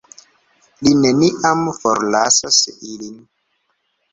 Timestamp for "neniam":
1.01-1.61